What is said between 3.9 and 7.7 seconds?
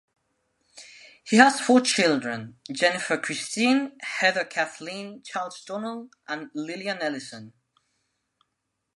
Heather Kathleen, Charles Donald, and Lillian Ellison.